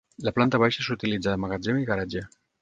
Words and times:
La 0.27 0.31
planta 0.37 0.59
baixa 0.63 0.85
s'utilitza 0.85 1.35
de 1.35 1.43
magatzem 1.45 1.83
i 1.83 1.87
garatge. 1.93 2.25